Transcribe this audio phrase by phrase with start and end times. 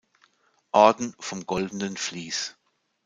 [0.71, 2.55] Orden vom goldenen Flies